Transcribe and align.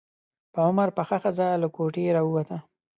په 0.53 0.59
عمر 0.67 0.89
پخه 0.97 1.17
ښځه 1.23 1.47
له 1.61 1.67
کوټې 1.75 2.05
راووته. 2.15 2.57